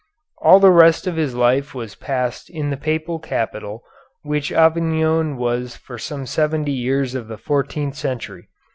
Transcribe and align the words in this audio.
All 0.41 0.59
the 0.59 0.71
rest 0.71 1.05
of 1.05 1.15
his 1.15 1.35
life 1.35 1.75
was 1.75 1.93
passed 1.93 2.49
in 2.49 2.71
the 2.71 2.75
Papal 2.75 3.19
capital, 3.19 3.83
which 4.23 4.51
Avignon 4.51 5.37
was 5.37 5.77
for 5.77 5.99
some 5.99 6.25
seventy 6.25 6.73
years 6.73 7.13
of 7.13 7.27
the 7.27 7.37
fourteenth 7.37 7.93
century. 7.95 8.49